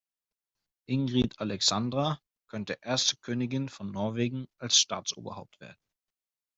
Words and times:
Ingrid 0.87 1.35
Alexandra 1.39 2.19
könnte 2.49 2.79
erste 2.81 3.17
Königin 3.17 3.69
von 3.69 3.91
Norwegen 3.91 4.47
als 4.57 4.79
Staatsoberhaupt 4.79 5.59
werden. 5.59 5.77